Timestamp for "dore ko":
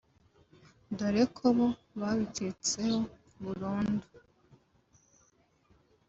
0.97-1.45